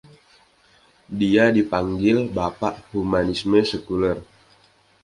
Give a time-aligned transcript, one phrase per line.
[1.19, 4.17] Dia dipanggil "bapak humanisme sekuler".